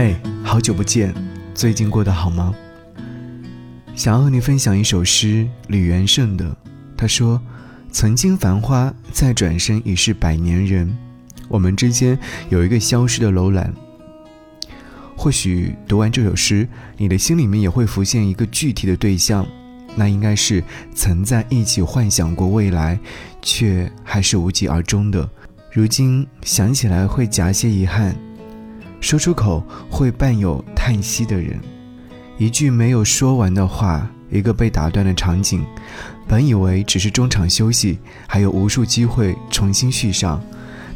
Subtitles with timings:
[0.00, 1.14] 哎，好久不见，
[1.54, 2.54] 最近过得好吗？
[3.94, 6.56] 想要和你分享一首诗，李元胜的。
[6.96, 7.38] 他说
[7.92, 10.90] ：“曾经繁花，再转身已是百年人。
[11.48, 12.18] 我们之间
[12.48, 13.74] 有一个消失的楼兰。”
[15.14, 19.46] 或许读完这首诗，你的心里面也会浮现一个具体的对象，
[19.96, 20.64] 那应该是
[20.94, 22.98] 曾在一起幻想过未来，
[23.42, 25.28] 却还是无疾而终的。
[25.70, 28.16] 如今想起来会夹些遗憾，
[29.00, 31.58] 说出口会伴有叹息的人，
[32.38, 35.64] 一句没有说完的话，一个被打断的场景，
[36.28, 37.98] 本以为只是中场休息，
[38.28, 40.40] 还有无数机会重新续上，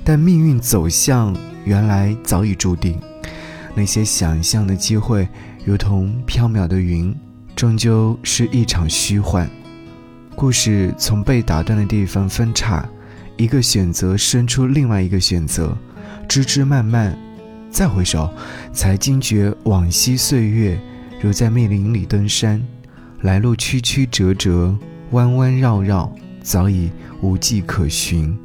[0.04, 3.00] 但命运走向原来早已注定。
[3.74, 5.26] 那些想象的机会，
[5.64, 7.12] 如同飘渺的云，
[7.56, 9.50] 终究是一场虚幻。
[10.36, 12.86] 故事从被打断的地方分叉，
[13.36, 15.76] 一个选择生出另外一个选择，
[16.28, 17.18] 枝枝蔓蔓，
[17.74, 18.32] 再回首，
[18.72, 20.80] 才惊觉往昔岁月，
[21.20, 22.64] 如在密林里登山，
[23.22, 24.72] 来路曲曲折折，
[25.10, 26.08] 弯弯绕绕，
[26.40, 26.88] 早已
[27.20, 28.38] 无迹可寻。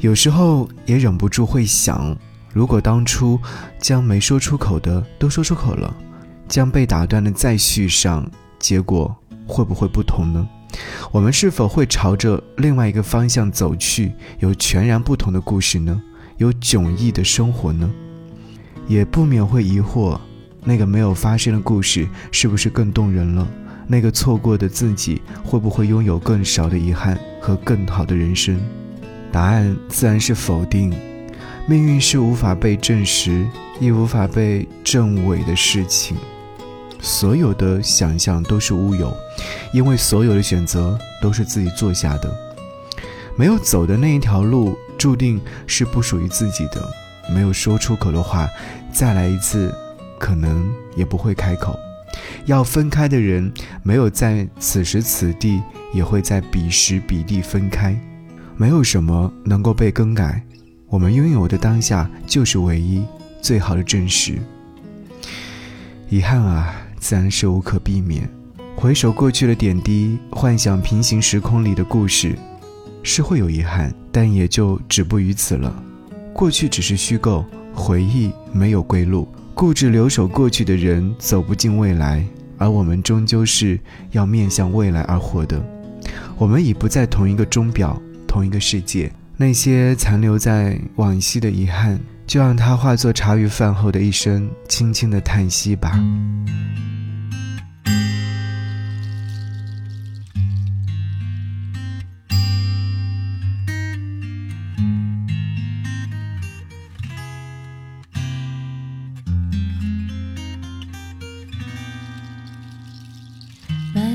[0.00, 2.16] 有时候也忍不住会想。
[2.52, 3.38] 如果当初
[3.78, 5.96] 将没说出口的都说出口了，
[6.48, 9.16] 将被打断的再续上，结果
[9.46, 10.48] 会不会不同呢？
[11.12, 16.02] 我们是否会朝着另外一个方向走去，有全然不同的故事呢？
[16.40, 17.90] 有迥异的生活呢？
[18.88, 20.18] 也不免会疑惑，
[20.64, 23.46] 那个没有发生的故事是不是更动人了？
[23.86, 28.58] 那个错过的自己会不会拥有更少的遗憾和更好的人生？
[29.30, 30.90] 答案自然是否定。
[31.66, 33.46] 命运是无法被证实，
[33.78, 36.16] 亦无法被证伪的事情。
[37.00, 39.14] 所有的想象都是乌有，
[39.74, 42.34] 因为所有的选择都是自己做下的。
[43.40, 46.86] 没有走的那一条路，注定是不属于自己的。
[47.32, 48.46] 没有说出口的话，
[48.92, 49.74] 再来一次，
[50.18, 51.74] 可能也不会开口。
[52.44, 53.50] 要分开的人，
[53.82, 55.62] 没有在此时此地，
[55.94, 57.98] 也会在彼时彼地分开。
[58.58, 60.42] 没有什么能够被更改。
[60.86, 63.02] 我们拥有的当下就是唯一
[63.40, 64.34] 最好的证实。
[66.10, 68.28] 遗憾啊，自然是无可避免。
[68.76, 72.36] 回首过去的点滴，幻想平行时空里的故事，
[73.02, 75.82] 是会有遗憾，但也就止步于此了。
[76.32, 79.28] 过去只是虚构，回忆没有归路。
[79.54, 82.24] 固执留守过去的人，走不进未来，
[82.56, 83.78] 而我们终究是
[84.12, 85.62] 要面向未来而活的。
[86.38, 89.12] 我们已不在同一个钟表，同一个世界。
[89.36, 95.98] 那些残留在往昔的遗憾，就让它化作茶余饭后的一声轻轻的叹息吧。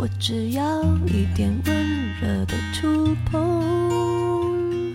[0.00, 1.76] 我只要一点温
[2.22, 4.94] 热的触碰。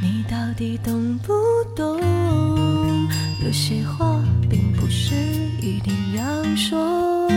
[0.00, 1.34] 你到底懂不
[1.76, 2.00] 懂？
[3.44, 5.14] 有些话并不是
[5.60, 7.28] 一定要说。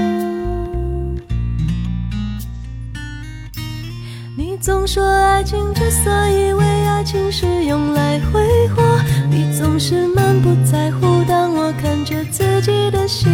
[4.38, 8.81] 你总说爱情之所以为爱情是用来挥霍，
[9.29, 11.22] 你总是满不在乎。
[11.28, 13.29] 当我看着自己的心，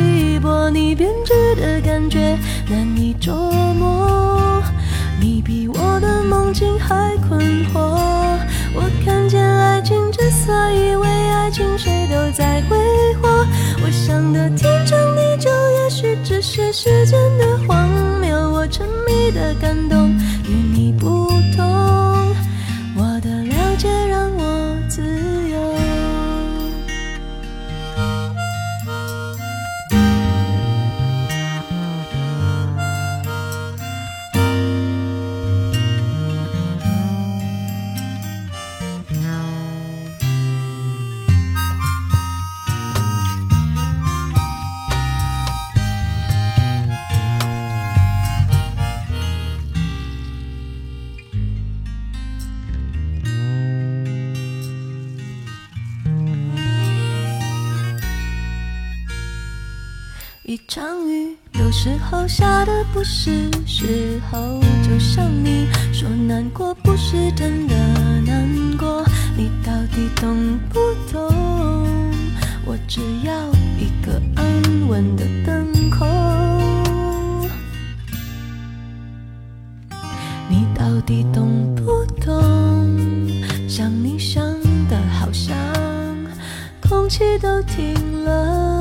[0.91, 2.37] 你编织的感觉
[2.69, 3.33] 难以捉
[3.75, 4.61] 摸。
[5.21, 7.79] 你比我的梦境还困惑。
[8.75, 12.75] 我看见爱情之所以为爱情，谁都在挥
[13.21, 13.29] 霍。
[13.81, 17.87] 我想的天长地久，也许只是时间的荒
[18.19, 18.51] 谬。
[18.51, 20.10] 我沉迷的感动
[60.51, 64.59] 一场雨，有时候下的不是时候。
[64.83, 67.73] 就像你说难过不是真的
[68.25, 69.01] 难过，
[69.37, 70.77] 你到底懂不
[71.09, 71.33] 懂？
[72.65, 73.47] 我只要
[73.79, 76.05] 一个安稳的等候。
[80.49, 83.25] 你到底懂不懂？
[83.69, 84.43] 想你想
[84.89, 85.55] 的好像
[86.81, 88.80] 空气都停了。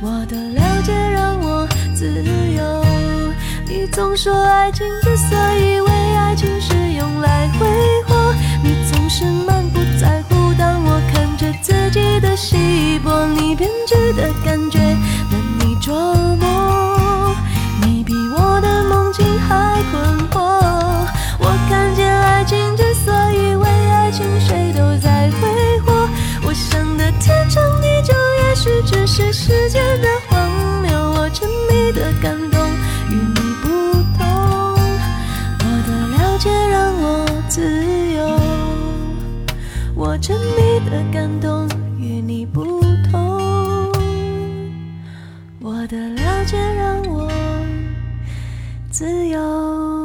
[0.00, 2.22] 我的了解让我自
[2.54, 2.84] 由。
[3.66, 7.66] 你总说爱情之所以为爱情是用来挥
[8.06, 10.54] 霍，你总是满不在乎。
[10.56, 15.94] 当我看着自己的稀薄，你编织的感觉难以捉
[16.36, 17.34] 摸。
[17.82, 20.47] 你比我的梦境还困惑。
[31.92, 32.70] 的感动
[33.10, 33.68] 与你不
[34.18, 34.26] 同
[35.60, 37.62] 我的了解让我自
[38.12, 38.38] 由
[39.94, 41.66] 我沉迷的感动
[41.98, 43.92] 与你不同
[45.60, 47.30] 我的了解让我
[48.90, 49.97] 自由。